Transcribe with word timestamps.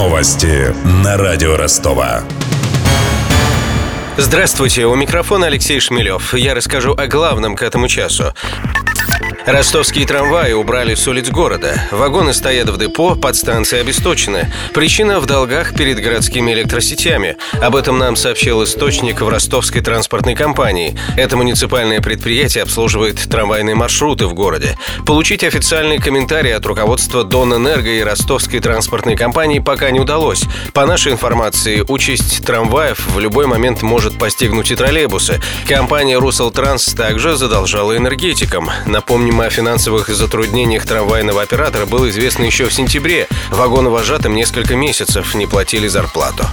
Новости 0.00 0.74
на 1.04 1.18
радио 1.18 1.58
Ростова. 1.58 2.22
Здравствуйте, 4.16 4.86
у 4.86 4.94
микрофона 4.94 5.44
Алексей 5.44 5.78
Шмелев. 5.78 6.32
Я 6.32 6.54
расскажу 6.54 6.94
о 6.94 7.06
главном 7.06 7.54
к 7.54 7.62
этому 7.62 7.86
часу. 7.86 8.32
Ростовские 9.50 10.06
трамваи 10.06 10.52
убрали 10.52 10.94
с 10.94 11.08
улиц 11.08 11.28
города. 11.28 11.82
Вагоны 11.90 12.32
стоят 12.32 12.68
в 12.68 12.78
депо, 12.78 13.16
подстанции 13.16 13.80
обесточены. 13.80 14.52
Причина 14.72 15.18
в 15.18 15.26
долгах 15.26 15.74
перед 15.74 15.98
городскими 15.98 16.52
электросетями. 16.52 17.36
Об 17.60 17.74
этом 17.74 17.98
нам 17.98 18.14
сообщил 18.14 18.62
источник 18.62 19.20
в 19.20 19.28
ростовской 19.28 19.80
транспортной 19.80 20.36
компании. 20.36 20.96
Это 21.16 21.36
муниципальное 21.36 22.00
предприятие 22.00 22.62
обслуживает 22.62 23.28
трамвайные 23.28 23.74
маршруты 23.74 24.26
в 24.26 24.34
городе. 24.34 24.78
Получить 25.04 25.42
официальный 25.42 25.98
комментарий 25.98 26.54
от 26.54 26.64
руководства 26.64 27.24
Донэнерго 27.24 27.90
и 27.90 28.04
ростовской 28.04 28.60
транспортной 28.60 29.16
компании 29.16 29.58
пока 29.58 29.90
не 29.90 29.98
удалось. 29.98 30.44
По 30.74 30.86
нашей 30.86 31.10
информации, 31.10 31.84
участь 31.88 32.46
трамваев 32.46 33.04
в 33.08 33.18
любой 33.18 33.48
момент 33.48 33.82
может 33.82 34.16
постигнуть 34.16 34.70
и 34.70 34.76
троллейбусы. 34.76 35.40
Компания 35.66 36.20
«Русалтранс» 36.20 36.84
также 36.94 37.36
задолжала 37.36 37.96
энергетикам. 37.96 38.70
Напомню, 38.86 39.39
Напомним, 39.40 39.52
о 39.52 39.56
финансовых 39.56 40.08
затруднениях 40.08 40.86
трамвайного 40.86 41.40
оператора 41.40 41.86
было 41.86 42.10
известно 42.10 42.44
еще 42.44 42.66
в 42.66 42.74
сентябре. 42.74 43.26
Вагоновожатым 43.50 44.34
несколько 44.34 44.76
месяцев 44.76 45.34
не 45.34 45.46
платили 45.46 45.88
зарплату. 45.88 46.44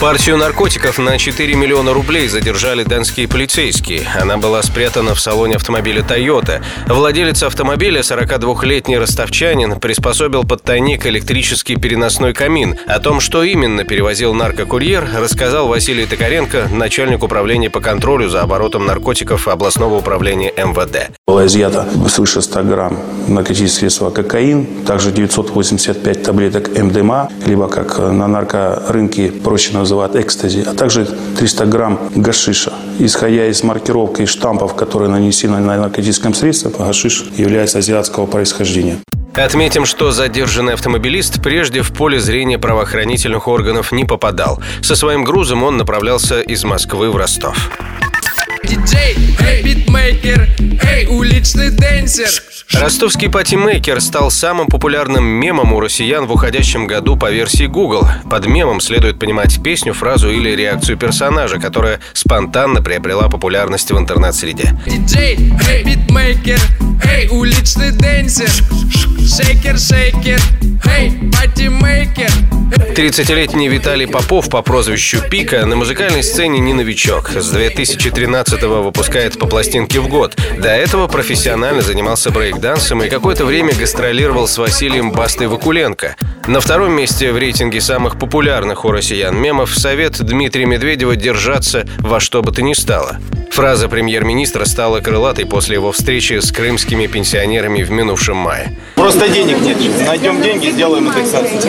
Партию 0.00 0.36
наркотиков 0.36 0.98
на 0.98 1.16
4 1.18 1.54
миллиона 1.54 1.92
рублей 1.92 2.28
задержали 2.28 2.82
донские 2.82 3.26
полицейские. 3.26 4.02
Она 4.20 4.36
была 4.36 4.62
спрятана 4.62 5.14
в 5.14 5.20
салоне 5.20 5.56
автомобиля 5.56 6.02
Toyota. 6.02 6.62
Владелец 6.86 7.42
автомобиля, 7.42 8.00
42-летний 8.00 8.98
ростовчанин, 8.98 9.80
приспособил 9.80 10.44
под 10.44 10.62
тайник 10.62 11.06
электрический 11.06 11.76
переносной 11.76 12.34
камин. 12.34 12.76
О 12.86 12.98
том, 12.98 13.20
что 13.20 13.42
именно 13.42 13.84
перевозил 13.84 14.34
наркокурьер, 14.34 15.08
рассказал 15.16 15.68
Василий 15.68 16.06
Токаренко, 16.06 16.68
начальник 16.72 17.22
управления 17.22 17.70
по 17.70 17.80
контролю 17.80 18.28
за 18.28 18.42
оборотом 18.42 18.84
наркотиков 18.84 19.48
областного 19.48 19.94
управления 19.94 20.52
МВД. 20.56 21.12
Было 21.26 21.46
изъято 21.46 21.88
свыше 22.08 22.42
100 22.42 22.62
грамм 22.64 22.98
наркотических 23.28 23.78
средства 23.78 24.10
кокаин, 24.10 24.66
также 24.84 25.12
985 25.12 26.22
таблеток 26.22 26.68
МДМА, 26.76 27.30
либо 27.46 27.68
как 27.68 27.98
на 27.98 28.26
наркорынке 28.26 29.30
проще 29.32 29.72
называют 29.84 30.16
экстази, 30.16 30.64
а 30.66 30.74
также 30.74 31.06
300 31.38 31.66
грамм 31.66 31.98
гашиша. 32.14 32.72
Исходя 32.98 33.46
из 33.46 33.62
маркировки 33.62 34.22
и 34.22 34.26
штампов, 34.26 34.74
которые 34.74 35.10
нанесены 35.10 35.58
на 35.58 35.76
наркотическом 35.76 36.32
средстве, 36.32 36.70
гашиш 36.70 37.24
является 37.36 37.78
азиатского 37.78 38.26
происхождения. 38.26 38.98
Отметим, 39.34 39.84
что 39.84 40.10
задержанный 40.10 40.74
автомобилист 40.74 41.42
прежде 41.42 41.82
в 41.82 41.92
поле 41.92 42.18
зрения 42.18 42.58
правоохранительных 42.58 43.46
органов 43.46 43.92
не 43.92 44.04
попадал. 44.04 44.62
Со 44.80 44.96
своим 44.96 45.24
грузом 45.24 45.62
он 45.64 45.76
направлялся 45.76 46.40
из 46.40 46.64
Москвы 46.64 47.10
в 47.10 47.16
Ростов. 47.16 47.70
Диджей, 48.66 49.16
эй, 49.40 49.62
битмейкер, 49.62 50.48
эй, 50.82 51.06
уличный 51.06 51.70
дэнсер. 51.70 52.28
Ростовский 52.72 53.28
патимейкер 53.28 54.00
стал 54.00 54.30
самым 54.30 54.68
популярным 54.68 55.24
мемом 55.24 55.72
у 55.74 55.80
россиян 55.80 56.26
в 56.26 56.32
уходящем 56.32 56.86
году 56.86 57.16
по 57.16 57.30
версии 57.30 57.66
Google. 57.66 58.08
Под 58.30 58.46
мемом 58.46 58.80
следует 58.80 59.18
понимать 59.18 59.62
песню, 59.62 59.92
фразу 59.92 60.30
или 60.30 60.50
реакцию 60.50 60.96
персонажа, 60.96 61.58
которая 61.58 62.00
спонтанно 62.14 62.82
приобрела 62.82 63.28
популярность 63.28 63.90
в 63.90 63.98
интернет-среде. 63.98 64.74
Диджей, 64.86 65.52
эй, 65.68 65.84
битмейкер, 65.84 66.60
эй, 67.04 67.28
уличный 67.28 67.92
дэнсер. 67.92 68.50
Шейкер, 69.24 69.78
шейкер, 69.78 70.38
эй, 70.86 71.10
патимейкер. 71.32 72.30
30-летний 72.94 73.70
Виталий 73.70 74.06
Попов 74.06 74.50
по 74.50 74.60
прозвищу 74.60 75.18
Пика 75.30 75.64
на 75.64 75.76
музыкальной 75.76 76.22
сцене 76.22 76.60
не 76.60 76.74
новичок. 76.74 77.30
С 77.30 77.54
2013-го 77.54 78.82
выпускает 78.82 79.38
по 79.38 79.46
пластинке 79.46 79.98
в 80.00 80.08
год. 80.08 80.36
До 80.58 80.68
этого 80.68 81.08
профессионально 81.08 81.80
занимался 81.80 82.30
брейкдансом 82.30 83.02
и 83.02 83.08
какое-то 83.08 83.46
время 83.46 83.72
гастролировал 83.72 84.46
с 84.46 84.58
Василием 84.58 85.10
Бастой 85.10 85.46
Вакуленко. 85.46 86.16
На 86.46 86.60
втором 86.60 86.92
месте 86.92 87.32
в 87.32 87.38
рейтинге 87.38 87.80
самых 87.80 88.18
популярных 88.18 88.84
у 88.84 88.90
россиян 88.90 89.34
мемов 89.34 89.74
совет 89.74 90.22
Дмитрия 90.22 90.66
Медведева 90.66 91.16
держаться 91.16 91.86
во 91.98 92.20
что 92.20 92.42
бы 92.42 92.52
то 92.52 92.60
ни 92.60 92.74
стало. 92.74 93.18
Фраза 93.54 93.88
премьер-министра 93.88 94.64
стала 94.64 94.98
крылатой 94.98 95.46
после 95.46 95.76
его 95.76 95.92
встречи 95.92 96.40
с 96.40 96.50
крымскими 96.50 97.06
пенсионерами 97.06 97.84
в 97.84 97.90
минувшем 97.92 98.36
мае. 98.36 98.76
Просто 98.96 99.28
денег 99.28 99.60
нет. 99.60 99.76
Найдем 100.04 100.42
деньги, 100.42 100.70
сделаем 100.70 101.08
индексацию. 101.08 101.60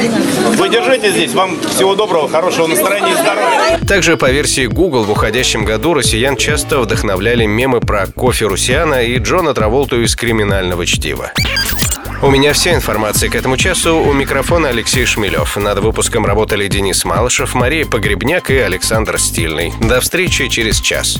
Вы 0.57 0.69
держите 0.69 1.11
здесь. 1.11 1.33
Вам 1.33 1.59
всего 1.61 1.93
доброго, 1.93 2.27
хорошего 2.27 2.65
настроения 2.65 3.11
и 3.11 3.13
здоровья. 3.13 3.79
Также 3.87 4.17
по 4.17 4.31
версии 4.31 4.65
Google 4.65 5.03
в 5.03 5.11
уходящем 5.11 5.63
году 5.63 5.93
россиян 5.93 6.37
часто 6.37 6.79
вдохновляли 6.79 7.45
мемы 7.45 7.81
про 7.81 8.07
кофе 8.07 8.47
Русиана 8.47 9.03
и 9.03 9.19
Джона 9.19 9.53
Траволту 9.53 10.01
из 10.01 10.15
«Криминального 10.15 10.87
чтива». 10.87 11.33
У 12.23 12.31
меня 12.31 12.53
вся 12.53 12.73
информация 12.73 13.29
к 13.29 13.35
этому 13.35 13.57
часу. 13.57 13.97
У 13.97 14.11
микрофона 14.11 14.69
Алексей 14.69 15.05
Шмелев. 15.05 15.55
Над 15.55 15.77
выпуском 15.77 16.25
работали 16.25 16.67
Денис 16.67 17.05
Малышев, 17.05 17.53
Мария 17.53 17.85
Погребняк 17.85 18.49
и 18.49 18.57
Александр 18.57 19.19
Стильный. 19.19 19.71
До 19.79 20.01
встречи 20.01 20.47
через 20.47 20.81
час. 20.81 21.19